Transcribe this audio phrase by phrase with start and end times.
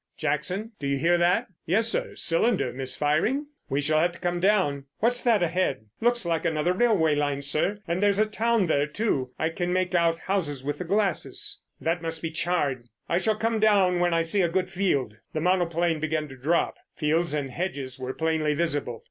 [0.17, 4.85] "Jackson, do you hear that?" "Yes, sir—cylinder misfiring?" "We shall have to come down.
[4.97, 8.87] What's that ahead?" "Looks like another railway line, sir; and there is a town there,
[8.87, 12.85] too—I can make out houses with the glasses." "That must be Chard.
[13.07, 16.77] I shall come down when I see a good field." The monoplane began to drop.
[16.95, 18.99] Fields and hedges were plainly visible.